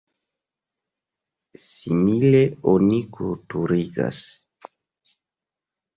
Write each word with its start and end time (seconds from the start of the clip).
Simile 1.65 2.41
oni 2.73 3.01
kulturigas. 3.19 4.27